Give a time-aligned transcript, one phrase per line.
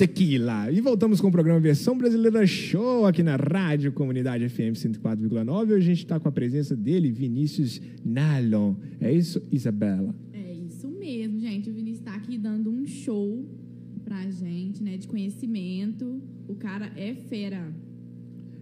[0.00, 0.72] Tequila.
[0.72, 5.72] E voltamos com o programa Versão Brasileira Show aqui na Rádio Comunidade FM 104,9.
[5.72, 8.76] Hoje a gente está com a presença dele, Vinícius Nalon.
[8.98, 10.14] É isso, Isabela?
[10.32, 11.68] É isso mesmo, gente.
[11.68, 13.44] O Vinícius está aqui dando um show
[14.02, 16.22] pra gente, né, de conhecimento.
[16.48, 17.70] O cara é fera.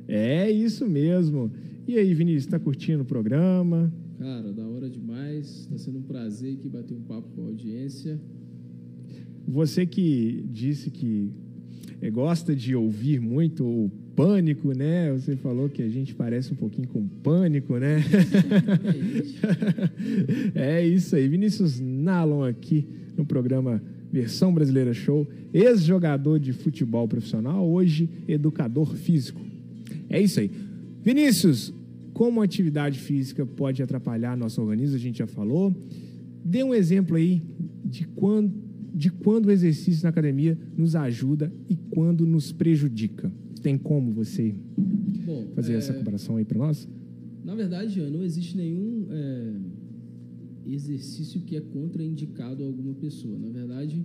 [0.09, 1.53] É isso mesmo.
[1.87, 3.95] E aí, Vinícius, tá curtindo o programa?
[4.19, 5.61] Cara, da hora demais.
[5.61, 8.21] Está sendo um prazer aqui bater um papo com a audiência.
[9.49, 11.31] Você que disse que
[12.03, 15.13] eh, gosta de ouvir muito o pânico, né?
[15.13, 18.05] Você falou que a gente parece um pouquinho com pânico, né?
[20.55, 21.27] é isso aí.
[21.29, 29.41] Vinícius Nalon aqui no programa Versão Brasileira Show, ex-jogador de futebol profissional, hoje educador físico.
[30.11, 30.51] É isso aí.
[31.03, 31.73] Vinícius,
[32.13, 35.75] como a atividade física pode atrapalhar nosso organismo, a gente já falou.
[36.45, 37.43] Dê um exemplo aí
[37.85, 38.53] de quando,
[38.99, 43.31] de quando o exercício na academia nos ajuda e quando nos prejudica.
[43.63, 44.55] Tem como você
[45.25, 46.89] Bom, fazer é, essa comparação aí para nós?
[47.45, 49.53] Na verdade, não existe nenhum é,
[50.67, 53.39] exercício que é contraindicado a alguma pessoa.
[53.39, 54.05] Na verdade,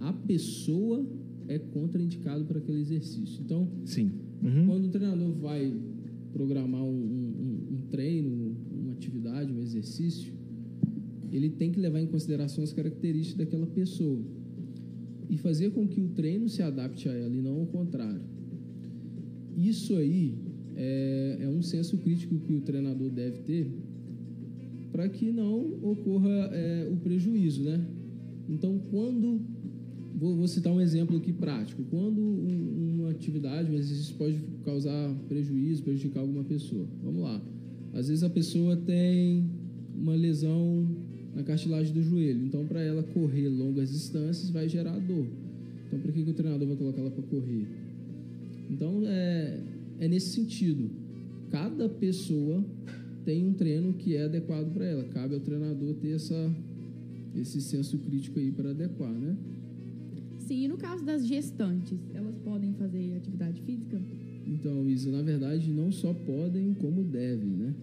[0.00, 1.06] a pessoa
[1.48, 3.40] é contraindicado para aquele exercício.
[3.44, 4.10] Então, Sim.
[4.42, 4.66] Uhum.
[4.66, 5.72] quando o treinador vai
[6.32, 10.32] programar um, um- um treino, uma atividade, um exercício,
[11.32, 14.20] ele tem que levar em consideração as características daquela pessoa
[15.28, 18.22] e fazer com que o treino se adapte a ela e não ao contrário.
[19.56, 20.34] Isso aí
[20.74, 23.70] é, é um senso crítico que o treinador deve ter
[24.92, 27.84] para que não ocorra é, o prejuízo, né?
[28.48, 29.40] Então, quando
[30.14, 35.14] vou, vou citar um exemplo aqui prático, quando um- uma atividade, um exercício pode causar
[35.28, 36.86] prejuízo, prejudicar alguma pessoa.
[37.02, 37.42] Vamos lá.
[37.92, 39.44] Às vezes a pessoa tem
[39.94, 40.86] uma lesão
[41.36, 45.26] na cartilagem do joelho, então para ela correr longas distâncias vai gerar dor.
[45.86, 47.66] Então, por que, que o treinador vai colocar ela para correr?
[48.70, 49.60] Então, é,
[50.00, 50.90] é nesse sentido.
[51.50, 52.64] Cada pessoa
[53.24, 55.04] tem um treino que é adequado para ela.
[55.04, 56.50] Cabe ao treinador ter essa,
[57.36, 59.36] esse senso crítico aí para adequar, né?
[60.38, 64.00] Sim, e no caso das gestantes, elas podem fazer atividade física?
[64.46, 67.74] Então, Isa, na verdade, não só podem, como devem, né?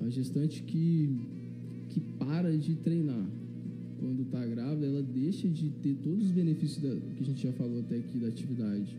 [0.00, 1.10] A gestante que,
[1.88, 3.26] que para de treinar
[3.98, 7.52] quando está grávida, ela deixa de ter todos os benefícios da, que a gente já
[7.52, 8.96] falou até aqui da atividade.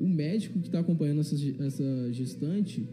[0.00, 2.84] O médico que está acompanhando essa, essa gestante,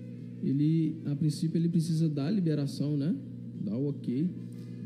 [0.44, 3.16] ele, a princípio, ele precisa dar liberação, né?
[3.64, 4.28] Dar o ok.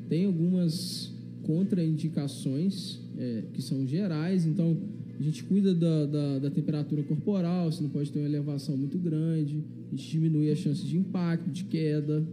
[0.09, 4.77] Tem algumas contraindicações é, que são gerais, então
[5.19, 8.97] a gente cuida da, da, da temperatura corporal, você não pode ter uma elevação muito
[8.97, 12.25] grande, a gente diminui a chance de impacto, de queda,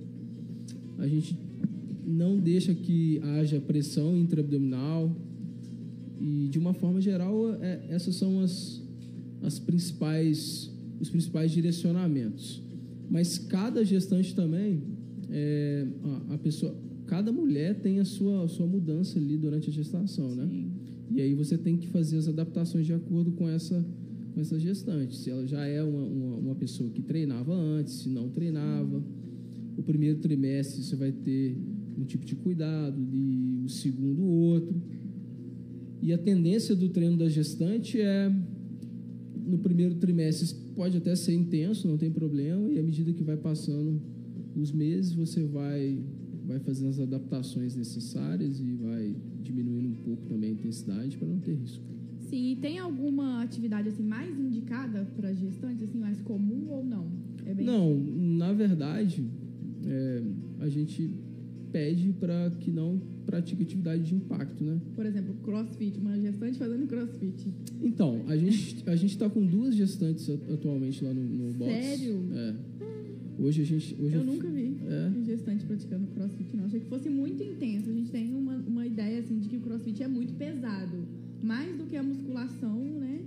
[0.98, 1.36] a gente
[2.06, 5.14] não deixa que haja pressão intraabdominal
[6.20, 8.80] e de uma forma geral é, essas são as,
[9.42, 12.62] as principais os principais direcionamentos
[13.10, 14.82] mas cada gestante também
[15.30, 15.86] é,
[16.30, 16.74] a, a pessoa
[17.06, 20.70] cada mulher tem a sua a sua mudança ali durante a gestação né Sim.
[21.10, 23.84] e aí você tem que fazer as adaptações de acordo com essa,
[24.32, 25.16] com essa gestante.
[25.16, 29.02] Se ela já é uma, uma, uma pessoa que treinava antes, se não treinava.
[29.78, 31.56] O primeiro trimestre você vai ter
[31.98, 34.80] um tipo de cuidado, e o segundo outro.
[36.02, 38.32] E a tendência do treino da gestante é
[39.46, 43.36] no primeiro trimestre pode até ser intenso, não tem problema, e à medida que vai
[43.36, 44.00] passando
[44.54, 46.04] os meses, você vai
[46.44, 51.40] vai fazendo as adaptações necessárias e vai diminuindo um pouco também a intensidade para não
[51.40, 51.84] ter risco.
[52.30, 57.08] Sim, e tem alguma atividade assim mais indicada para gestantes, assim, mais comum ou não?
[57.44, 57.96] É bem Não,
[58.38, 59.24] na verdade,
[59.84, 60.22] é,
[60.60, 61.10] a gente
[61.76, 64.80] pede para que não pratique atividade de impacto, né?
[64.94, 67.52] Por exemplo, crossfit, uma gestante fazendo crossfit.
[67.82, 71.70] Então, a gente a gente está com duas gestantes atu- atualmente lá no, no box.
[71.72, 72.22] Sério?
[72.34, 72.54] É.
[73.38, 75.12] Hoje a gente hoje Eu nunca vi É.
[75.26, 76.64] gestante praticando crossfit, não.
[76.64, 77.90] Achei que fosse muito intenso.
[77.90, 80.96] A gente tem uma, uma ideia assim de que o crossfit é muito pesado.
[81.42, 83.20] Mais do que a musculação, né?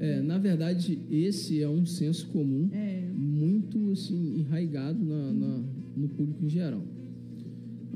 [0.00, 3.08] É, na verdade, esse é um senso comum É.
[3.16, 5.62] muito assim enraigado na, na-
[5.96, 6.82] no público em geral.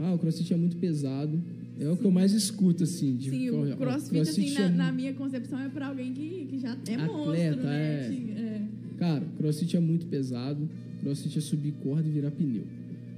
[0.01, 1.41] Ah, o CrossFit é muito pesado.
[1.81, 3.17] É o que eu mais escuto assim.
[3.17, 6.13] De Sim, forma- o ah, crossfit, assim, é na, na minha concepção, é pra alguém
[6.13, 8.07] que, que já é monstro, Atleta, né?
[8.07, 8.41] é.
[8.41, 8.63] É.
[8.99, 10.69] Cara, crossfit é muito pesado.
[11.01, 12.65] Crossfit é subir corda e virar pneu.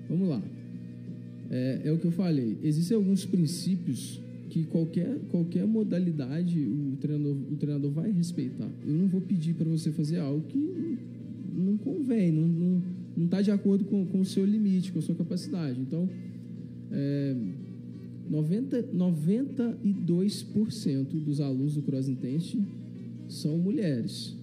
[0.08, 0.42] Vamos lá.
[1.50, 2.58] É, é o que eu falei.
[2.62, 8.68] Existem alguns princípios que qualquer, qualquer modalidade o treinador, o treinador vai respeitar.
[8.86, 10.98] Eu não vou pedir para você fazer algo que
[11.54, 12.82] não convém, não, não,
[13.16, 15.80] não tá de acordo com, com o seu limite, com a sua capacidade.
[15.80, 16.08] Então,
[16.90, 17.36] é,
[18.28, 22.58] 90, 92% dos alunos do Cross Intense
[23.28, 24.36] são mulheres.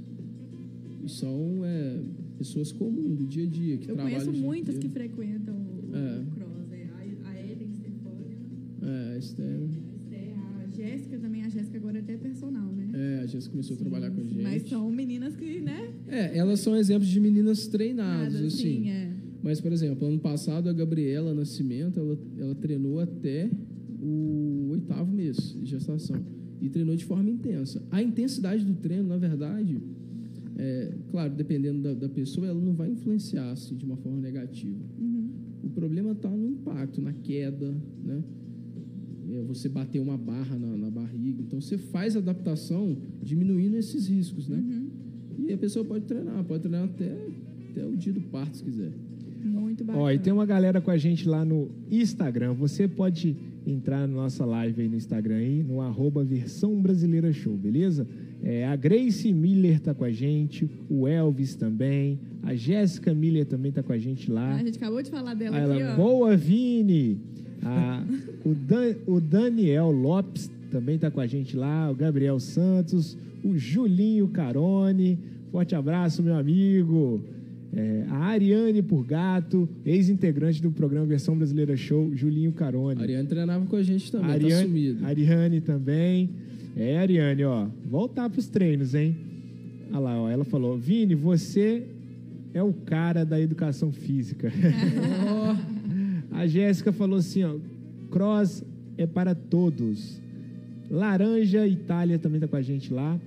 [1.03, 1.99] E são é,
[2.38, 4.09] pessoas comuns do dia a dia, que Eu trabalham.
[4.11, 6.19] conheço o dia muitas que frequentam o, É.
[6.21, 6.47] o cross.
[6.71, 6.88] É
[7.25, 8.38] a, a Ellen Stefania,
[8.81, 11.43] É, a Esther, a Esther, a Jéssica também.
[11.43, 12.89] A Jéssica agora é até personal, né?
[12.93, 14.43] é, a Jéssica começou a trabalhar com a gente.
[14.43, 15.89] Mas são meninas que, né?
[16.07, 18.57] É, elas são exemplos de meninas treinadas, Nada, assim.
[18.83, 19.06] sim, é.
[19.47, 23.49] Mas, por exemplo, ano passado a Gabriela Nascimento, ela, ela treinou até
[23.97, 26.17] o oitavo mês de gestação.
[26.59, 27.81] E treinou de forma intensa.
[27.89, 29.81] A intensidade do treino, na verdade,
[30.57, 34.83] é, claro, dependendo da, da pessoa, ela não vai influenciar assim, de uma forma negativa.
[34.99, 35.29] Uhum.
[35.63, 37.73] O problema está no impacto, na queda,
[38.03, 38.21] né?
[39.31, 41.41] É você bater uma barra na, na barriga.
[41.41, 44.57] Então, você faz a adaptação diminuindo esses riscos, né?
[44.57, 45.45] Uhum.
[45.47, 47.15] E a pessoa pode treinar, pode treinar até,
[47.71, 49.06] até o dia do parto, se quiser.
[49.44, 50.06] Muito bacana.
[50.06, 52.54] Ó, e tem uma galera com a gente lá no Instagram.
[52.54, 53.36] Você pode
[53.66, 58.07] entrar na nossa live aí no Instagram aí, no arroba Versão Brasileira Show, beleza?
[58.44, 63.72] É, a Grace Miller tá com a gente, o Elvis também, a Jéssica Miller também
[63.72, 64.56] tá com a gente lá.
[64.56, 65.95] A gente acabou de falar dela aqui, ela, ó.
[65.98, 67.19] boa, Vini!
[67.63, 68.04] Ah,
[68.45, 73.57] o, Dan- o Daniel Lopes também tá com a gente lá, o Gabriel Santos, o
[73.57, 75.18] Julinho Carone.
[75.51, 77.22] Forte abraço, meu amigo.
[77.75, 82.99] É, a Ariane Purgato, ex-integrante do programa Versão Brasileira Show, Julinho Carone.
[82.99, 85.05] A Ariane treinava com a gente também, tá Ariane, sumido.
[85.05, 86.29] Ariane também.
[86.75, 89.15] É, Ariane, ó, voltar pros treinos, hein?
[89.89, 91.83] Olha lá, ó, ela falou, Vini, você
[92.53, 94.51] é o cara da educação física.
[96.31, 97.55] A Jéssica falou assim, ó,
[98.11, 98.63] cross
[98.97, 100.21] é para todos.
[100.89, 103.19] Laranja Itália também tá com a gente lá.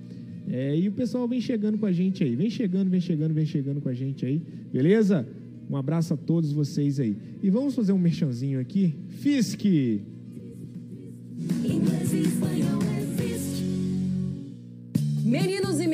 [0.51, 2.35] É, e o pessoal vem chegando com a gente aí.
[2.35, 4.41] Vem chegando, vem chegando, vem chegando com a gente aí.
[4.71, 5.25] Beleza?
[5.69, 7.15] Um abraço a todos vocês aí.
[7.41, 8.93] E vamos fazer um merchanzinho aqui.
[9.07, 9.63] Fisk!
[11.63, 13.63] Inglês e espanhol é Fisk.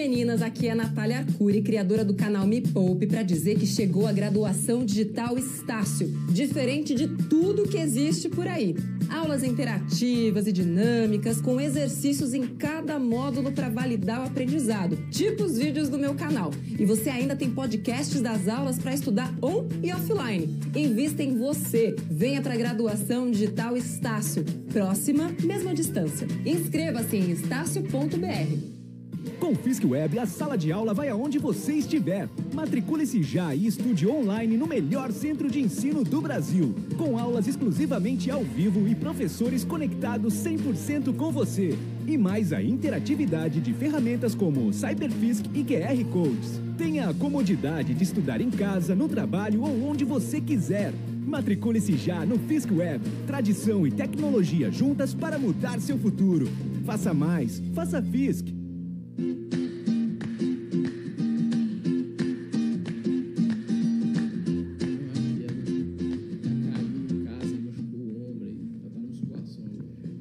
[0.07, 4.07] Meninas, aqui é a Natália Arcuri, criadora do canal Me Poupe, para dizer que chegou
[4.07, 8.73] a graduação digital Estácio, diferente de tudo que existe por aí.
[9.09, 15.57] Aulas interativas e dinâmicas, com exercícios em cada módulo para validar o aprendizado, tipo os
[15.57, 16.51] vídeos do meu canal.
[16.79, 20.57] E você ainda tem podcasts das aulas para estudar on e offline.
[20.73, 21.97] Invista em você.
[22.09, 24.45] Venha para a graduação digital Estácio.
[24.71, 26.25] Próxima, mesma distância.
[26.45, 28.76] Inscreva-se em estácio.br.
[29.39, 32.27] Com o Fisk Web, a sala de aula vai aonde você estiver.
[32.53, 36.73] Matricule-se já e estude online no melhor centro de ensino do Brasil.
[36.97, 41.77] Com aulas exclusivamente ao vivo e professores conectados 100% com você.
[42.07, 46.61] E mais a interatividade de ferramentas como CyberFisk e QR Codes.
[46.77, 50.93] Tenha a comodidade de estudar em casa, no trabalho ou onde você quiser.
[51.25, 53.03] Matricule-se já no Fisk Web.
[53.27, 56.47] Tradição e tecnologia juntas para mudar seu futuro.
[56.85, 57.61] Faça mais.
[57.73, 58.56] Faça Fisk.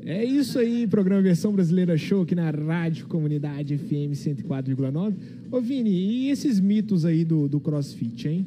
[0.09, 5.15] É isso aí, programa Versão Brasileira Show aqui na Rádio Comunidade FM 104,9.
[5.51, 8.47] Ô Vini, e esses mitos aí do, do CrossFit, hein?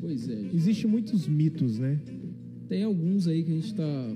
[0.00, 0.38] Pois é.
[0.54, 1.98] Existem muitos mitos, né?
[2.68, 4.14] Tem alguns aí que a gente tá.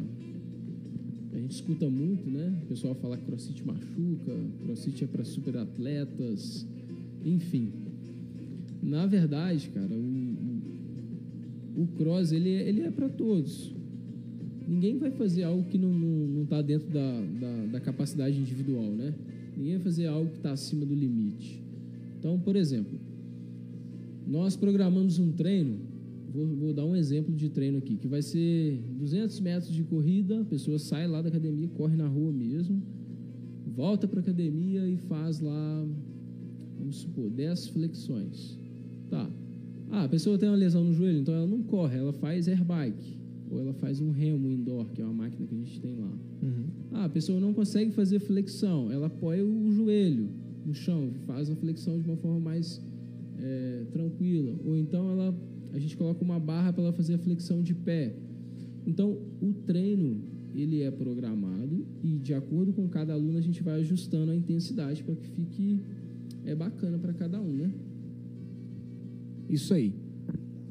[1.46, 2.52] Gente escuta muito, né?
[2.64, 4.32] O pessoal fala que crossfit machuca,
[4.64, 6.66] crossfit é para super atletas,
[7.24, 7.70] enfim.
[8.82, 9.96] Na verdade, cara, o,
[11.76, 13.72] o, o cross ele, é- ele é para todos.
[14.66, 18.90] Ninguém vai fazer algo que não, não, não tá dentro da, da, da capacidade individual,
[18.90, 19.14] né?
[19.56, 21.62] Ninguém vai fazer algo que está acima do limite.
[22.18, 22.98] Então, por exemplo,
[24.26, 25.78] nós programamos um treino,
[26.36, 30.42] vou, vou dar um exemplo de treino aqui, que vai ser 200 metros de corrida,
[30.42, 32.82] a pessoa sai lá da academia, corre na rua mesmo,
[33.74, 35.88] volta para a academia e faz lá,
[36.78, 38.58] vamos supor, 10 flexões.
[39.08, 39.30] Tá.
[39.90, 42.64] Ah, a pessoa tem uma lesão no joelho, então ela não corre, ela faz air
[42.64, 43.16] bike.
[43.48, 46.18] Ou ela faz um remo indoor, que é uma máquina que a gente tem lá.
[46.92, 50.28] Ah, a pessoa não consegue fazer flexão, ela apoia o joelho
[50.64, 52.82] no chão, faz a flexão de uma forma mais
[53.38, 54.56] é, tranquila.
[54.64, 55.34] Ou então ela,
[55.76, 58.14] a gente coloca uma barra para ela fazer a flexão de pé.
[58.86, 60.22] Então, o treino
[60.54, 65.04] ele é programado e de acordo com cada aluno a gente vai ajustando a intensidade
[65.04, 65.80] para que fique
[66.44, 67.70] é bacana para cada um, né?
[69.48, 69.94] Isso aí.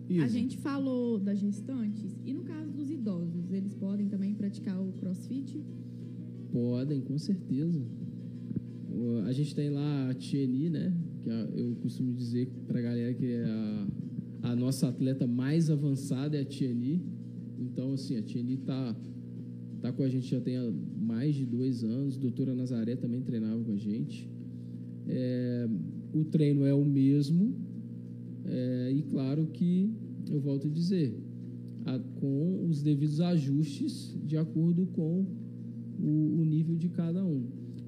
[0.09, 0.27] A Isa.
[0.29, 5.63] gente falou das gestantes e no caso dos idosos, eles podem também praticar o crossfit?
[6.51, 7.81] Podem, com certeza.
[9.25, 10.93] A gente tem lá a Tieni, né?
[11.23, 13.87] Que a- eu costumo dizer pra galera que é a,
[14.45, 17.01] a nossa atleta mais avançada é a Tieni.
[17.57, 18.95] Então, assim, a Tieni tá,
[19.81, 20.55] tá com a gente já tem
[21.01, 22.15] mais de dois anos.
[22.15, 24.29] A doutora Nazaré também treinava com a gente.
[25.07, 25.67] É,
[26.13, 27.55] o treino é o mesmo,
[28.45, 29.91] é, e claro que,
[30.29, 31.17] eu volto a dizer,
[31.85, 35.25] a- com os devidos ajustes de acordo com
[35.99, 37.45] o, o nível de cada um.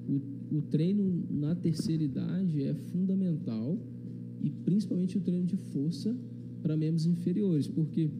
[0.08, 3.78] O, o treino na terceira idade é fundamental
[4.42, 6.16] e principalmente o treino de força
[6.68, 8.10] para membros inferiores, porque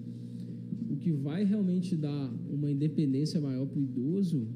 [0.89, 4.49] o que vai realmente dar uma independência maior para o idoso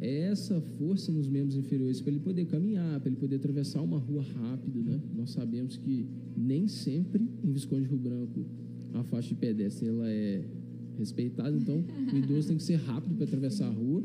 [0.00, 3.98] é essa força nos membros inferiores para ele poder caminhar, para ele poder atravessar uma
[3.98, 5.00] rua rápido, né?
[5.14, 8.44] Nós sabemos que nem sempre em Visconde Rio Branco
[8.94, 10.44] a faixa de pedestre ela é
[10.98, 14.02] respeitada, então o idoso tem que ser rápido para atravessar a rua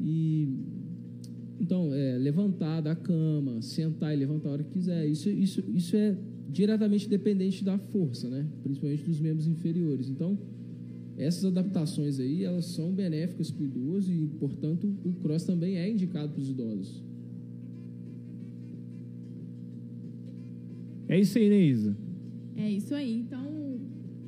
[0.00, 0.48] e
[1.58, 5.96] então é, levantar da cama, sentar e levantar a hora que quiser, isso isso isso
[5.96, 6.16] é
[6.48, 8.46] diretamente dependente da força, né?
[8.62, 10.08] Principalmente dos membros inferiores.
[10.08, 10.38] Então
[11.16, 15.90] essas adaptações aí, elas são benéficas para o idoso e, portanto, o cross também é
[15.90, 17.02] indicado para os idosos.
[21.08, 21.96] É isso aí, né, Isa?
[22.56, 23.20] É isso aí.
[23.20, 23.80] Então,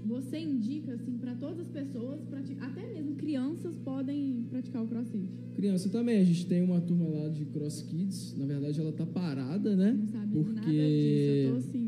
[0.06, 2.20] você indica assim para todas as pessoas,
[2.60, 5.28] até mesmo crianças podem praticar o CrossFit.
[5.54, 9.04] Criança também, a gente tem uma turma lá de Cross Kids, na verdade ela tá
[9.04, 9.92] parada, né?
[9.92, 11.48] Não sabe nada Porque disso.
[11.48, 11.88] Eu tô assim,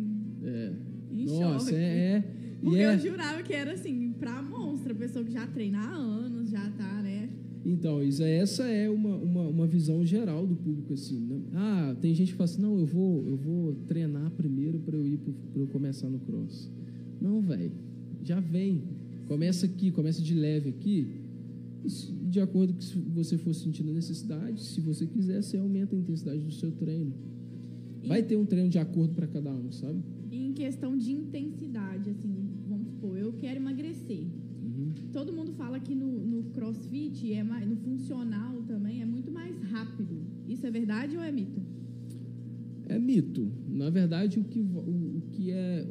[1.30, 1.76] nossa, choque.
[1.76, 2.24] é, é
[2.60, 5.94] e Porque é eu jurava que era assim, pra monstra, pessoa que já treina há
[5.94, 7.30] anos, já tá, né?
[7.64, 11.40] Então, Isa, essa é uma, uma, uma visão geral do público, assim, né?
[11.54, 15.06] Ah, tem gente que fala assim, não, eu vou, eu vou treinar primeiro para eu
[15.06, 16.70] ir para eu começar no cross.
[17.20, 17.72] Não, velho,
[18.22, 18.82] já vem.
[19.26, 21.20] Começa aqui, começa de leve aqui.
[22.28, 26.40] De acordo com se você for sentindo necessidade, se você quiser, você aumenta a intensidade
[26.40, 27.12] do seu treino.
[28.06, 30.02] Vai ter um treino de acordo para cada um, sabe?
[30.30, 32.34] Em questão de intensidade, assim,
[32.68, 34.26] vamos supor, eu quero emagrecer.
[34.62, 34.92] Uhum.
[35.12, 39.60] Todo mundo fala que no, no crossfit, é mais, no funcional também, é muito mais
[39.62, 40.22] rápido.
[40.48, 41.60] Isso é verdade ou é mito?
[42.88, 43.50] É mito.
[43.68, 45.86] Na verdade, o que, o, o que é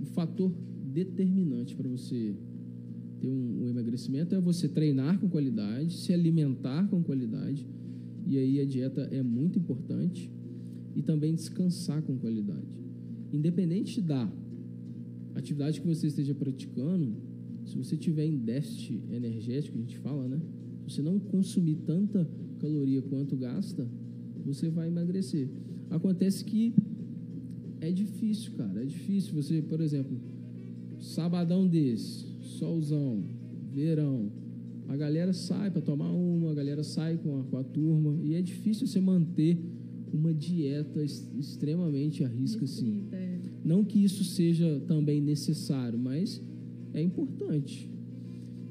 [0.00, 0.52] o fator
[0.92, 2.34] determinante para você
[3.20, 7.66] ter um, um emagrecimento é você treinar com qualidade, se alimentar com qualidade,
[8.26, 10.30] e aí a dieta é muito importante,
[10.94, 12.83] e também descansar com qualidade.
[13.34, 14.30] Independente da
[15.34, 17.16] atividade que você esteja praticando,
[17.64, 20.40] se você tiver em déficit energético, a gente fala, né?
[20.86, 22.28] Se você não consumir tanta
[22.60, 23.88] caloria quanto gasta,
[24.44, 25.48] você vai emagrecer.
[25.90, 26.74] Acontece que
[27.80, 28.82] é difícil, cara.
[28.82, 29.34] É difícil.
[29.34, 30.16] Você, por exemplo,
[31.00, 33.24] sabadão desse, solzão,
[33.72, 34.30] verão,
[34.86, 38.34] a galera sai para tomar uma, a galera sai com a, com a turma, e
[38.34, 39.58] é difícil você manter
[40.14, 43.04] uma dieta ex- extremamente à risca, assim.
[43.12, 43.38] É.
[43.64, 46.40] Não que isso seja também necessário, mas
[46.92, 47.90] é importante.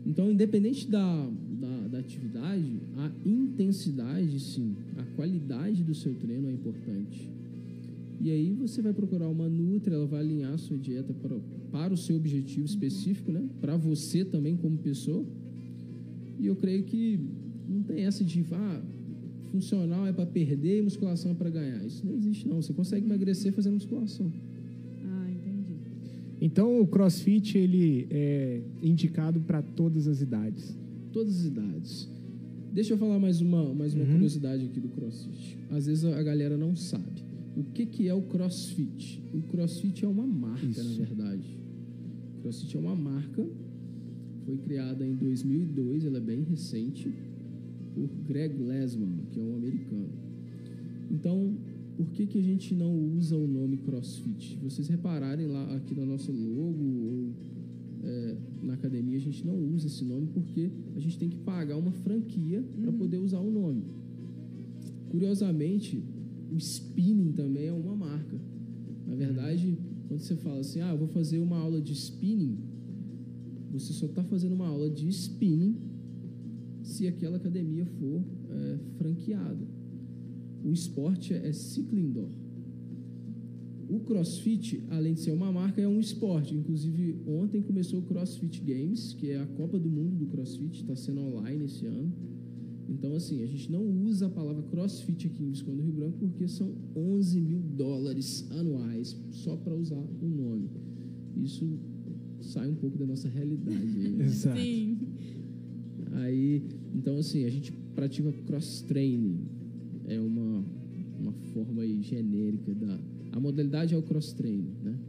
[0.06, 6.54] Então, independente da, da, da atividade, a intensidade, sim, a qualidade do seu treino é
[6.54, 7.30] importante.
[8.22, 11.38] E aí você vai procurar uma Nutri, ela vai alinhar a sua dieta para,
[11.72, 13.44] para o seu objetivo específico, né?
[13.60, 15.26] Para você também como pessoa.
[16.40, 17.20] E eu creio que
[17.68, 18.82] não tem essa de, ah,
[19.53, 21.81] funcional é para perder e musculação é para ganhar.
[21.86, 22.62] Isso não existe não.
[22.62, 24.31] Você consegue emagrecer fazendo musculação.
[25.05, 25.74] Ah, entendi.
[26.41, 30.75] Então o CrossFit ele é indicado para todas as idades.
[31.12, 32.10] todas as idades.
[32.74, 34.13] Deixa eu falar mais uma, mais uma Uhum.
[34.13, 35.60] curiosidade aqui do CrossFit.
[35.69, 37.22] Às vezes a galera não sabe.
[37.55, 39.22] O que, que é o CrossFit?
[39.31, 40.83] O CrossFit é uma marca, Isso.
[40.83, 41.45] na verdade.
[42.38, 43.45] O CrossFit é uma marca.
[44.43, 47.13] Foi criada em 2002, ela é bem recente,
[47.94, 50.10] por Greg Glassman, que é um americano.
[51.12, 51.56] Então,
[51.96, 54.58] por que, que a gente não usa o nome CrossFit?
[54.64, 57.34] Vocês repararem lá aqui no nosso logo ou
[58.04, 61.78] é, na academia, a gente não usa esse nome porque a gente tem que pagar
[61.78, 63.84] uma franquia para poder usar o nome.
[65.10, 66.04] Curiosamente,
[66.52, 68.38] o spinning também é uma marca.
[69.08, 72.58] Na verdade, quando você fala assim, ah, vou fazer uma aula de spinning,
[73.72, 75.76] você só está fazendo uma aula de spinning
[76.94, 79.68] se aquela academia for é, franqueada.
[80.64, 82.30] O esporte é cycling indoor.
[83.90, 86.56] O CrossFit, além de ser uma marca, é um esporte.
[86.56, 90.96] Inclusive, ontem começou o CrossFit Games, que é a Copa do Mundo do CrossFit, está
[90.96, 92.12] sendo online esse ano.
[92.90, 96.18] Então, assim, a gente não usa a palavra CrossFit aqui em Visconde do Rio Branco
[96.20, 100.70] porque são 11 mil dólares anuais só para usar o nome.
[101.36, 101.68] Isso
[102.40, 103.78] sai um pouco da nossa realidade.
[103.78, 104.26] Aí, né?
[104.26, 104.60] Exato.
[104.60, 104.98] Sim.
[106.14, 109.40] Aí, então assim, a gente pratica cross-training.
[110.08, 110.64] É uma,
[111.20, 113.00] uma forma aí genérica da...
[113.32, 115.00] A modalidade é o cross-training, né?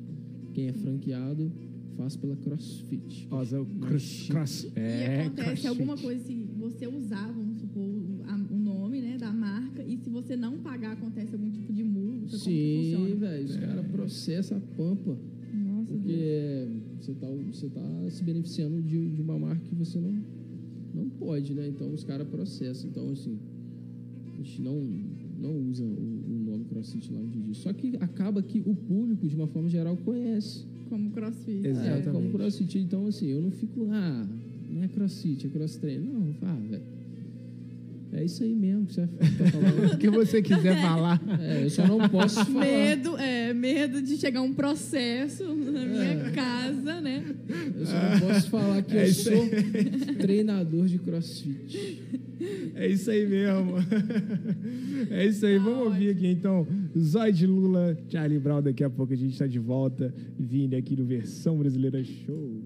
[0.52, 1.50] Quem é franqueado
[1.96, 3.28] faz pela CrossFit.
[3.44, 5.66] Zé, o cross, cross- e é, acontece crossfit.
[5.68, 10.36] alguma coisa se você usar, vamos supor, o, nome né, da marca, e se você
[10.36, 13.14] não pagar, acontece algum tipo de multa, que Sim, funciona?
[13.16, 15.18] velho, os caras processam a pampa.
[15.52, 16.68] Nossa, Porque
[17.00, 20.14] você tá, você tá se beneficiando de, de uma marca que você não,
[20.94, 21.66] não pode, né?
[21.68, 22.88] Então os caras processam.
[22.88, 23.38] Então, assim,
[24.32, 24.80] a gente não,
[25.38, 27.58] não usa o, o nome CrossFit lá onde diz.
[27.58, 30.64] Só que acaba que o público, de uma forma geral, conhece.
[30.88, 31.66] como crossfit.
[31.66, 31.86] Exato.
[31.86, 32.12] É, Exatamente.
[32.12, 32.78] como CrossFit.
[32.78, 34.28] Então, assim, eu não fico, ah,
[34.70, 36.12] não é CrossFit, é cross treino.
[36.12, 36.82] Não, ah, velho.
[38.16, 39.92] É isso aí mesmo que você tá falando.
[39.94, 41.20] O que você quiser falar.
[41.40, 42.60] É, eu só não posso falar.
[42.64, 46.30] Medo, é, medo de chegar um processo na minha É.
[46.30, 47.24] casa, né?
[47.76, 49.36] Eu só não posso falar que É eu isso aí.
[50.04, 52.02] sou treinador de crossfit.
[52.76, 53.74] É isso aí mesmo.
[55.10, 55.58] É isso aí.
[55.58, 56.66] Vamos ouvir aqui então.
[56.96, 58.62] Zói de Lula, Charlie Brown.
[58.62, 60.14] Daqui a pouco a gente está de volta.
[60.38, 62.62] Vini aqui no Versão Brasileira Show.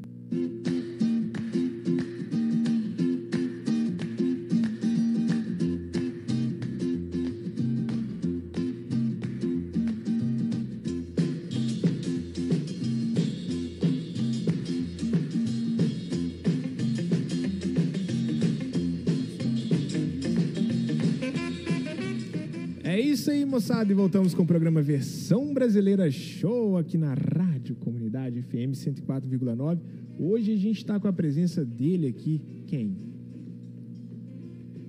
[23.11, 23.91] Isso aí, moçada.
[23.91, 29.79] E voltamos com o programa Versão Brasileira Show aqui na Rádio Comunidade FM 104,9.
[30.19, 32.41] Hoje a gente está com a presença dele aqui.
[32.67, 33.18] Quem?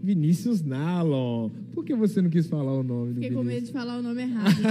[0.09, 1.51] Vinícius Nalon.
[1.71, 4.01] Por que você não quis falar o nome Fiquei do com medo de falar o
[4.01, 4.65] nome errado, gente.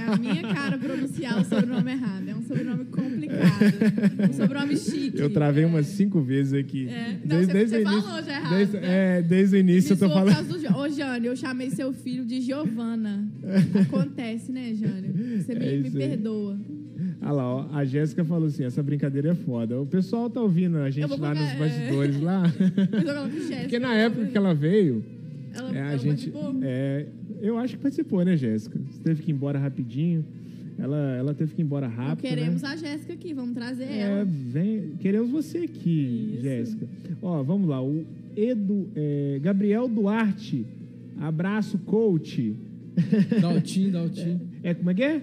[0.00, 2.28] É a minha cara pronunciar o sobrenome errado.
[2.28, 4.30] É um sobrenome complicado.
[4.30, 5.18] Um sobrenome chique.
[5.18, 5.66] Eu travei é.
[5.66, 6.86] umas cinco vezes aqui.
[6.88, 7.18] É.
[7.24, 9.18] Não, você- você falou já errado, Desde, né?
[9.18, 10.46] é, desde o início eu tô falando.
[10.46, 13.28] do Ô, Jânio, eu chamei seu filho de Giovana.
[13.88, 15.12] Acontece, né, Jânio?
[15.42, 15.98] Você me, É me isso
[17.20, 19.80] Ah lá, ó, a Jéssica falou assim: essa brincadeira é foda.
[19.80, 22.42] O pessoal tá ouvindo a gente lá colocar, nos bastidores lá.
[22.42, 25.04] Mas eu coloco Jéssica, Porque na época que ela veio,
[25.52, 26.30] Ela, é, a ela gente.
[26.30, 26.54] participou?
[26.62, 27.06] É,
[27.42, 28.78] eu acho que participou, né, Jéssica?
[28.90, 30.24] Você teve que ir embora rapidinho.
[30.76, 32.28] Ela, ela teve que ir embora Não rápido.
[32.28, 32.68] queremos né?
[32.68, 34.24] a Jéssica aqui, vamos trazer É, ela.
[34.24, 36.38] vem, queremos você aqui.
[36.42, 36.86] Jéssica.
[37.22, 37.80] Ó, vamos lá.
[37.82, 38.04] O
[38.36, 40.66] Edu, é, Gabriel Duarte.
[41.20, 42.56] Abraço, coach.
[43.40, 44.40] Daltin, Daltin.
[44.64, 45.22] É, como é que é?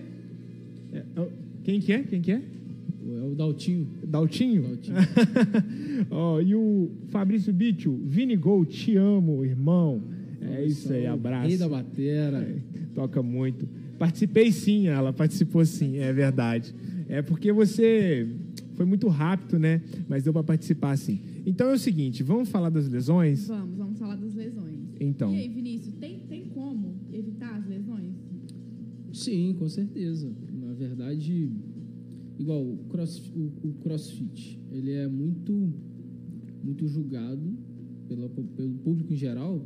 [0.94, 1.26] É, ó,
[1.64, 2.04] Quem que é?
[2.04, 2.42] Quem que é?
[2.42, 3.88] É o Daltinho.
[4.06, 4.62] Daltinho?
[4.64, 4.98] Daltinho.
[6.10, 10.02] Ó, e o Fabrício Bicho, Vini Gol, te amo, irmão.
[10.42, 11.48] É isso aí, abraço.
[11.48, 12.38] Rei da batera.
[12.40, 12.56] É,
[12.96, 13.68] toca muito.
[14.00, 16.74] Participei sim, ela participou sim, é verdade.
[17.08, 18.28] É porque você
[18.74, 19.82] foi muito rápido, né?
[20.08, 21.20] Mas deu pra participar sim.
[21.46, 23.48] Então é o seguinte, vamos falar das lesões?
[23.48, 24.80] Vamos, vamos falar das lesões.
[25.00, 25.32] Então.
[25.34, 28.14] E aí, Vinícius, tem, tem como evitar as lesões?
[29.14, 30.32] Sim, com certeza.
[30.82, 31.52] Verdade,
[32.40, 35.72] igual o, cross, o, o crossfit, ele é muito,
[36.64, 37.56] muito julgado
[38.08, 39.64] pelo público em geral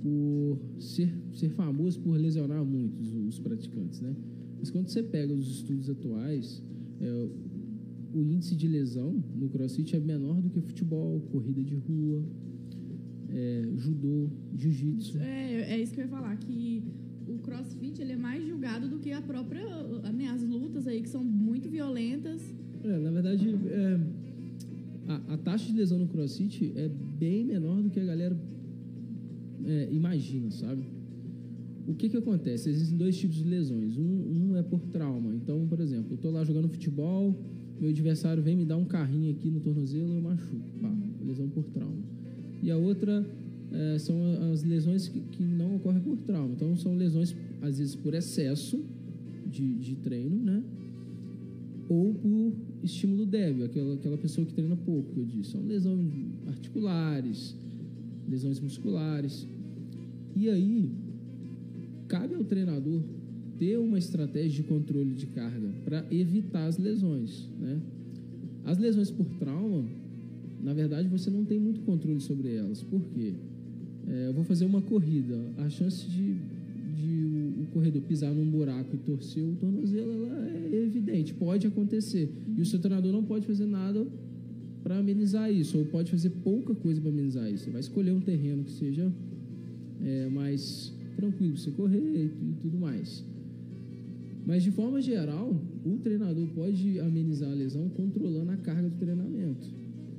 [0.00, 4.14] por ser, ser famoso por lesionar muito os, os praticantes, né?
[4.60, 6.62] Mas quando você pega os estudos atuais,
[7.00, 7.28] é,
[8.14, 12.24] o índice de lesão no crossfit é menor do que futebol, corrida de rua,
[13.28, 15.18] é, judô, jiu-jitsu.
[15.18, 16.84] É, é isso que eu ia falar, que
[17.28, 19.64] o crossfit ele é mais julgado do que a própria,
[20.12, 22.54] né, as lutas aí que são muito violentas.
[22.84, 24.00] É, na verdade, é,
[25.08, 28.36] a, a taxa de lesão no crossfit é bem menor do que a galera
[29.64, 30.84] é, imagina, sabe?
[31.86, 32.68] O que que acontece?
[32.68, 33.96] Existem dois tipos de lesões.
[33.96, 34.02] Um,
[34.50, 35.34] um é por trauma.
[35.34, 37.36] Então, por exemplo, eu tô lá jogando futebol,
[37.80, 40.68] meu adversário vem me dar um carrinho aqui no tornozelo, eu machuco.
[40.80, 40.92] Pá,
[41.24, 42.02] lesão por trauma.
[42.62, 43.24] E a outra
[43.72, 44.16] é, são
[44.52, 46.52] as lesões que, que não ocorrem por trauma.
[46.54, 48.82] Então, são lesões, às vezes, por excesso
[49.46, 50.62] de, de treino, né?
[51.88, 52.52] ou por
[52.82, 55.50] estímulo débil, aquela, aquela pessoa que treina pouco, que eu disse.
[55.52, 56.12] São lesões
[56.46, 57.54] articulares,
[58.28, 59.46] lesões musculares.
[60.34, 60.90] E aí,
[62.08, 63.02] cabe ao treinador
[63.58, 67.80] ter uma estratégia de controle de carga para evitar as lesões, né?
[68.64, 69.84] As lesões por trauma,
[70.62, 72.82] na verdade, você não tem muito controle sobre elas.
[72.82, 73.34] Por quê?
[74.08, 75.38] É, eu vou fazer uma corrida.
[75.58, 76.34] A chance de,
[76.94, 81.66] de o, o corredor pisar num buraco e torcer o tornozelo ela é evidente, pode
[81.66, 82.30] acontecer.
[82.56, 84.06] E o seu treinador não pode fazer nada
[84.82, 87.64] para amenizar isso, ou pode fazer pouca coisa para amenizar isso.
[87.64, 89.12] Você vai escolher um terreno que seja
[90.04, 93.24] é, mais tranquilo para você correr e, e tudo mais.
[94.46, 99.66] Mas de forma geral, o treinador pode amenizar a lesão controlando a carga do treinamento.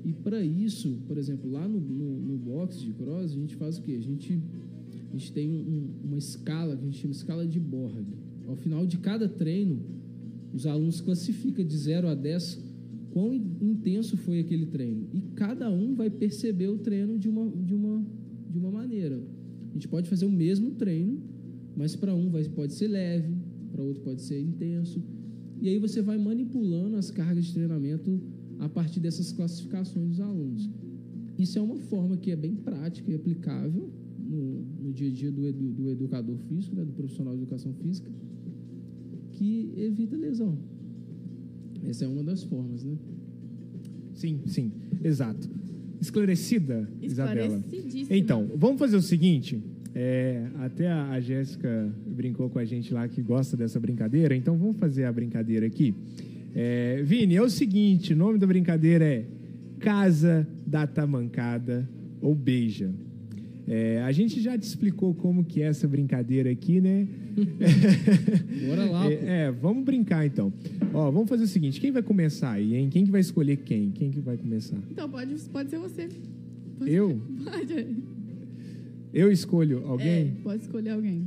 [0.04, 3.78] E para isso, por exemplo, lá no, no, no box de cross, a gente faz
[3.78, 3.94] o quê?
[3.94, 4.40] A gente,
[5.10, 8.06] a gente tem um- um- uma escala que a gente chama de escala de Borg.
[8.48, 9.80] Ao final de cada treino,
[10.54, 12.64] os alunos classificam de 0 a 10
[13.12, 15.08] quão in- intenso foi aquele treino.
[15.14, 18.06] E cada um vai perceber o treino de uma, de uma,
[18.50, 19.22] de uma maneira.
[19.70, 21.22] A gente pode fazer o mesmo treino,
[21.76, 23.36] Mas para um vai, pode ser leve,
[23.72, 25.00] para outro pode ser intenso.
[25.62, 28.20] E aí você vai manipulando as cargas de treinamento
[28.60, 30.70] a partir dessas classificações dos alunos.
[31.38, 33.90] Isso é uma forma que é bem prática e aplicável
[34.20, 37.74] no, no dia a dia do, edu- do educador físico, né, do profissional de educação
[37.76, 38.12] física,
[39.34, 40.58] que evita lesão.
[41.86, 42.96] Essa é uma das formas, né?
[44.16, 44.72] Sim, sim,
[45.04, 45.48] exato.
[46.02, 47.58] Esclarecida, Isabela?
[47.58, 48.18] Esclarecidíssima.
[48.18, 49.62] Então, vamos fazer o seguinte.
[49.94, 54.58] é, até a, a Jéssica brincou com a gente lá que gosta dessa brincadeira, então
[54.58, 55.94] vamos fazer a brincadeira aqui.
[56.60, 59.26] É, Vini, é o seguinte: o nome da brincadeira é
[59.80, 61.88] Casa da Tamancada
[62.20, 62.92] ou Beija.
[63.68, 67.08] É, a gente já te explicou como que é essa brincadeira aqui, né?
[68.68, 69.10] Bora lá, pô.
[69.12, 70.52] É, é, vamos brincar então.
[70.96, 72.90] Ó, vamos fazer o seguinte: quem vai começar aí, hein?
[72.90, 73.92] Quem que vai escolher quem?
[73.92, 74.78] Quem que vai começar?
[74.90, 76.10] Então, pode, pode ser você.
[76.80, 77.22] Pode Eu?
[77.46, 77.98] Pode.
[79.14, 80.08] Eu escolho alguém?
[80.08, 81.24] É, pode escolher alguém.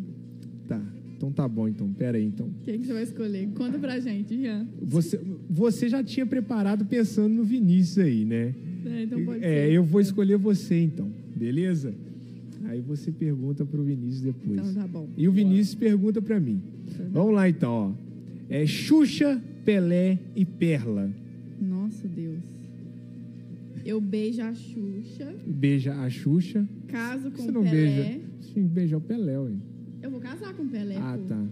[0.66, 0.80] Tá.
[1.20, 1.92] Então tá bom, então.
[1.92, 2.48] Pera aí, então.
[2.64, 3.46] Quem que você vai escolher?
[3.54, 4.66] Conta pra gente, Jean.
[4.80, 8.54] Você, você já tinha preparado pensando no Vinícius aí, né?
[8.87, 9.72] É, então pode é, ser.
[9.74, 11.92] eu vou escolher você então, beleza?
[12.64, 14.61] Aí você pergunta pro Vinícius depois.
[14.61, 15.11] Então tá bom.
[15.14, 16.62] E o Vinícius pergunta pra mim.
[17.12, 17.92] Vamos lá então, ó.
[18.48, 21.11] É Xuxa, Pelé e Perla.
[21.61, 22.38] Nossa, Deus.
[23.85, 26.66] Eu beijo a Xuxa, Beija a Xuxa.
[26.88, 27.74] caso com Você o não Pelé.
[27.74, 28.20] beija.
[28.40, 29.50] Que beijar o Pelé, ué.
[30.02, 30.96] Eu vou casar com o Pelé.
[30.98, 31.24] Ah, pô.
[31.28, 31.44] tá.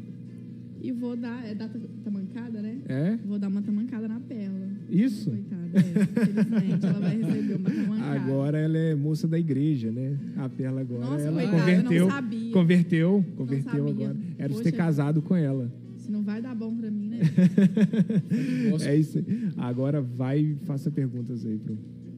[0.81, 1.45] E vou dar.
[1.45, 1.69] É dar
[2.05, 2.79] tamancada, né?
[2.87, 3.17] É?
[3.27, 4.69] Vou dar uma tamancada na Perla.
[4.89, 5.29] Isso?
[5.31, 5.81] Coitada, é.
[6.03, 8.21] Infelizmente, ela vai receber uma tamancada.
[8.21, 10.17] Agora ela é moça da igreja, né?
[10.37, 12.53] A Perla agora Nossa, ela coitada, converteu, eu não sabia.
[12.53, 13.91] converteu, converteu sabia.
[14.07, 14.17] agora.
[14.39, 14.63] Era Poxa.
[14.65, 15.71] ter casado com ela.
[15.97, 17.19] Se não vai dar bom pra mim, né?
[18.87, 19.19] É isso.
[19.19, 19.25] aí.
[19.57, 21.77] Agora vai e faça perguntas aí pro.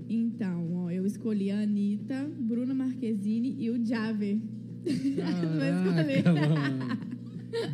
[0.08, 4.38] Então, ó, eu escolhi a Anitta, Bruna Marquezine e o Javer.
[5.16, 6.98] Caraca, mano.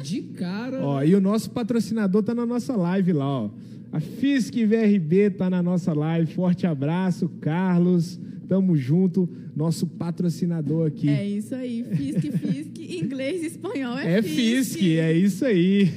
[0.03, 0.81] De cara.
[0.83, 3.51] Ó, e o nosso patrocinador tá na nossa live lá, ó.
[3.92, 6.33] A Fisk VRB tá na nossa live.
[6.33, 8.19] Forte abraço, Carlos.
[8.49, 11.09] Tamo junto, nosso patrocinador aqui.
[11.09, 11.85] É isso aí.
[11.85, 15.90] Fisk, Fisk, inglês e espanhol é, É Fisk, é isso aí.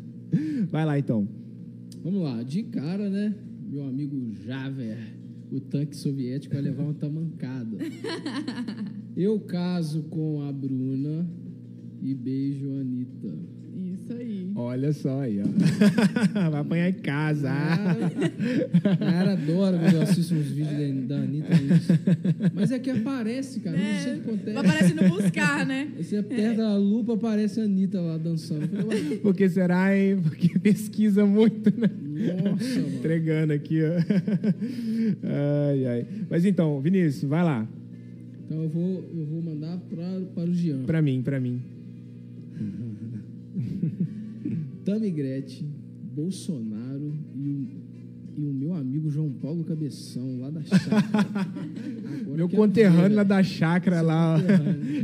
[0.70, 1.26] Vai lá então.
[2.04, 3.34] Vamos lá, de cara, né?
[3.70, 4.98] Meu amigo Javer,
[5.52, 7.76] o tanque soviético vai levar uma tamancada.
[9.14, 11.28] Eu caso com a Bruna
[12.00, 13.38] e beijo a Anitta.
[14.12, 14.52] Isso aí.
[14.54, 15.44] Olha só aí, ó.
[16.50, 17.48] Vai apanhar em casa.
[17.48, 21.54] Cara, cara adora quando eu assisto uns vídeos da, da Anitta.
[21.54, 21.92] Isso.
[22.54, 23.76] Mas é que aparece, cara.
[23.76, 24.58] Não sei o que acontece.
[24.58, 25.88] Aparece no buscar, né?
[25.96, 28.68] Você aperta a lupa, aparece a Anitta lá dançando.
[28.68, 30.18] Falei, ué, Por que será, hein?
[30.22, 31.88] Porque pesquisa muito, né?
[32.44, 32.96] Nossa, mano.
[32.96, 33.92] Entregando aqui, ó.
[35.70, 36.06] Ai, ai.
[36.28, 37.66] Mas então, Vinícius, vai lá.
[38.44, 40.82] Então eu vou, eu vou mandar pra, para o Jean.
[40.84, 41.60] Pra mim, pra mim.
[44.84, 45.68] Tami Gretchen,
[46.14, 47.66] Bolsonaro e o,
[48.40, 51.02] e o meu amigo João Paulo Cabeção, lá da chácara.
[52.32, 54.36] Meu eu quero conterrâneo lá da chácara Seu lá.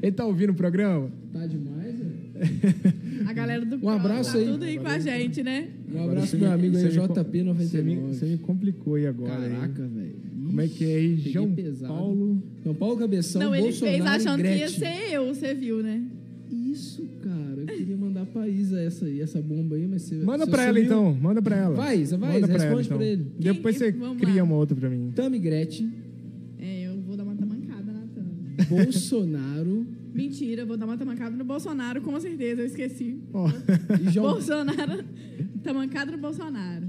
[0.03, 1.11] Ele tá ouvindo o programa?
[1.33, 3.29] Tá demais, velho?
[3.29, 4.47] A galera do Um abraço tá aí.
[4.47, 5.69] tudo aí com a gente, né?
[5.93, 7.55] Um abraço pro meu me- amigo aí, você me co- JP99.
[7.69, 9.31] Você me, você me complicou aí agora.
[9.49, 10.17] Caraca, velho.
[10.47, 11.17] Como é que é aí?
[11.19, 11.93] João pesado.
[11.93, 12.43] Paulo.
[12.65, 16.03] João Paulo Cabeção, não, ele Bolsonaro fez achando que ia ser eu, você viu, né?
[18.39, 20.15] Pra Isa essa, aí, essa bomba aí, mas você.
[20.17, 20.85] Manda você pra ela sumiu.
[20.85, 21.75] então, manda pra ela.
[21.75, 22.99] Vai, Isa, vai, Manda Isa, pra ela, responde então.
[22.99, 23.27] pra ele.
[23.39, 24.43] Depois Quem- você vamos cria lá.
[24.45, 25.11] uma outra pra mim.
[25.15, 25.93] Tami Gretchen,
[26.59, 28.69] É, eu vou dar uma tamancada na Tami.
[28.69, 33.19] Bolsonaro Mentira, eu vou dar uma tamancada no Bolsonaro, com certeza, eu esqueci.
[34.07, 34.33] E João.
[34.33, 35.05] Bolsonaro.
[35.63, 36.87] Tamancada no Bolsonaro.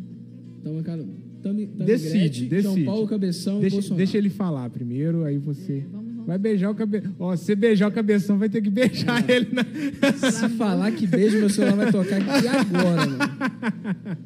[0.63, 1.05] Tamo, cara,
[1.43, 2.62] Tami, Tami Decide, Gretchen, decide.
[2.62, 3.97] João Paulo Cabeção e deixa, Bolsonaro.
[3.97, 5.85] deixa ele falar primeiro, aí você.
[5.93, 5.98] É.
[6.29, 7.15] Vai beijar o cabeção.
[7.17, 9.31] Ó, se você beijar o cabeção, vai ter que beijar Ah.
[9.31, 9.49] ele.
[9.51, 9.63] Na...
[10.31, 13.17] Se falar que beijo, meu celular vai tocar aqui agora, mano.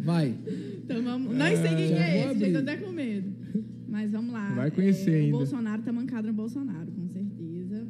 [0.01, 0.35] Vai.
[0.83, 1.33] Então vamos.
[1.35, 3.31] Não sei quem é esse, gente, até com medo.
[3.87, 4.51] Mas vamos lá.
[4.53, 5.35] Vai conhecer É, ainda.
[5.35, 7.87] O Bolsonaro tá mancado no Bolsonaro, com certeza.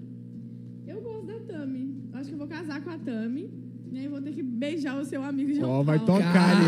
[0.86, 1.96] Eu gosto da Tami.
[2.14, 3.50] Acho que eu vou casar com a Tami.
[3.92, 6.22] E aí vou ter que beijar o seu amigo João Ó, vai Paulo.
[6.22, 6.66] tocar ali.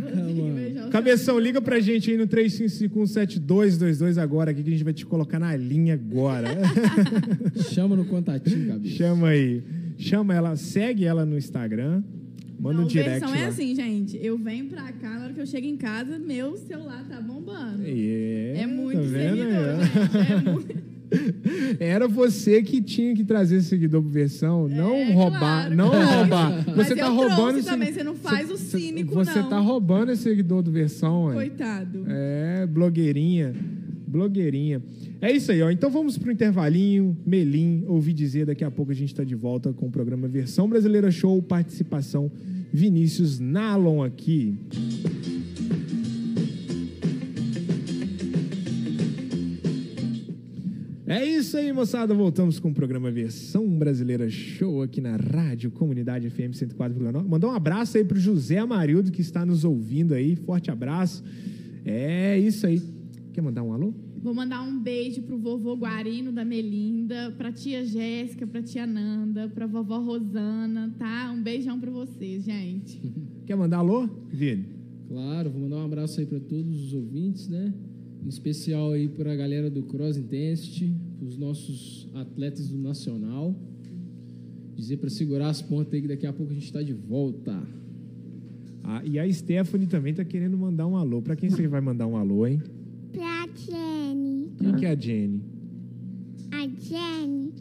[0.00, 0.58] Caraca, mano.
[0.92, 5.38] Cabeção, liga pra gente aí no 35517222 agora aqui que a gente vai te colocar
[5.38, 6.48] na linha agora.
[7.72, 8.94] Chama no contatinho, cabeça.
[8.94, 9.62] Chama aí.
[9.96, 12.02] Chama ela, segue ela no Instagram.
[12.60, 14.18] Manda Não, um direct versão é assim, gente.
[14.22, 17.82] Eu venho pra cá, na hora que eu chego em casa, meu celular tá bombando.
[17.84, 20.30] É, É muito tá vendo seguidor, gente.
[20.30, 20.92] É muito...
[21.92, 26.16] Era você que tinha que trazer seguidor pro versão, não É, roubar, claro, não claro.
[26.18, 26.64] roubar.
[26.76, 29.48] Mas Você eu tá roubando esse- também, você não faz o cínico, Você não.
[29.48, 31.34] tá roubando esse seguidor do versão, ué.
[31.34, 32.04] Coitado.
[32.08, 33.52] É, blogueirinha.
[34.06, 34.82] Blogueirinha.
[35.20, 35.70] É isso aí, ó.
[35.70, 37.16] Então vamos pro intervalinho.
[37.24, 40.68] Melim, ouvi dizer, daqui a pouco a gente tá de volta com o programa Versão
[40.68, 42.30] Brasileira Show, participação
[42.72, 44.54] Vinícius Nalon aqui.
[51.12, 52.14] É isso aí, moçada.
[52.14, 57.28] Voltamos com o programa Versão Brasileira Show aqui na Rádio Comunidade FM 104,9.
[57.28, 60.34] Mandar um abraço aí pro José Amarildo que está nos ouvindo aí.
[60.34, 61.22] Forte abraço.
[61.84, 62.80] É isso aí.
[63.34, 63.92] Quer mandar um alô?
[64.22, 69.50] Vou mandar um beijo pro vovô Guarino da Melinda, pra tia Jéssica, pra tia Nanda,
[69.50, 71.30] pra vovó Rosana, tá?
[71.30, 72.98] Um beijão pra vocês, gente.
[73.44, 74.64] Quer mandar alô, Vini?
[75.08, 77.74] Claro, vou mandar um abraço aí para todos os ouvintes, né?
[78.24, 83.54] Em especial aí para a galera do Cross Intensity, os nossos atletas do Nacional.
[84.76, 87.62] Dizer para segurar as pontas aí que daqui a pouco a gente está de volta.
[88.84, 91.20] Ah, e a Stephanie também tá querendo mandar um alô.
[91.22, 92.60] Pra quem você vai mandar um alô, hein?
[93.12, 94.50] Pra Jenny.
[94.58, 95.40] Quem que é a Jenny?
[96.50, 97.52] A Jenny.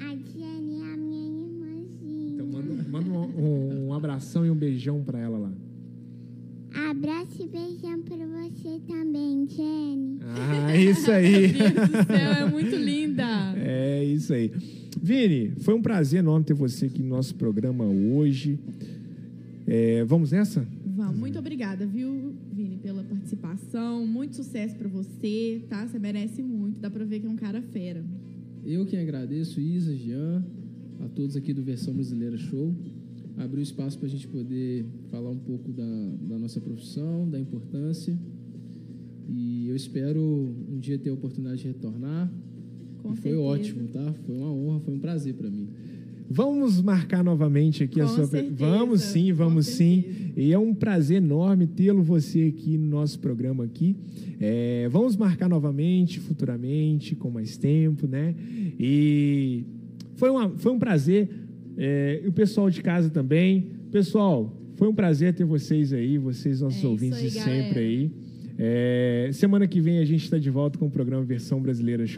[0.00, 2.34] A Jenny é a minha irmãzinha.
[2.34, 5.52] Então manda, manda um, um- um abração e um beijão pra ela lá.
[6.88, 10.20] Abraço e beijão pra você também, Jenny.
[10.22, 11.52] Ah, isso aí.
[11.52, 13.26] Meu Deus do céu, é muito linda.
[13.60, 14.50] É isso aí.
[15.02, 18.58] Vini, foi um prazer enorme ter você aqui no nosso programa hoje.
[19.66, 20.66] É, vamos nessa?
[20.86, 24.06] Vamos, muito obrigada, viu, Vini, pela participação.
[24.06, 25.86] Muito sucesso pra você, tá?
[25.86, 26.80] Você merece muito.
[26.80, 28.02] Dá pra ver que é um cara fera.
[28.64, 30.42] Eu que agradeço, Isa, Jean,
[31.04, 32.74] a todos aqui do Versão Brasileira Show.
[33.38, 35.84] Abriu espaço para a gente poder falar um pouco da,
[36.28, 38.18] da nossa profissão, da importância.
[39.28, 42.30] E eu espero um dia ter a oportunidade de retornar.
[43.02, 43.40] Com e foi certeza.
[43.40, 44.14] ótimo, tá?
[44.26, 45.68] Foi uma honra, foi um prazer para mim.
[46.30, 48.26] Vamos marcar novamente aqui a Com sua.
[48.26, 50.02] certeza, Vamos sim, com vamos sim.
[50.02, 50.28] certeza.
[50.36, 53.96] E é um prazer enorme tê-lo você aqui no nosso programa aqui.
[54.40, 58.34] É, vamos marcar novamente, futuramente, com mais tempo, né?
[58.78, 59.64] E
[60.16, 61.28] foi, uma, foi um prazer.
[61.78, 63.70] É, e o pessoal de casa também.
[63.92, 67.78] Pessoal, foi um prazer ter vocês aí, vocês, nossos É ouvintes aí, de sempre galera.
[67.80, 68.10] aí.
[68.58, 72.04] É, semana que vem a gente está de volta com o programa Versão Brasileira